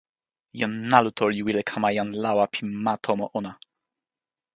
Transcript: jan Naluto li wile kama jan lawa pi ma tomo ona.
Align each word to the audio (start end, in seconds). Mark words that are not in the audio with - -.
jan 0.59 0.73
Naluto 0.89 1.23
li 1.33 1.41
wile 1.45 1.61
kama 1.69 1.89
jan 1.97 2.09
lawa 2.23 2.45
pi 2.53 2.61
ma 2.83 2.93
tomo 3.05 3.25
ona. 3.37 3.51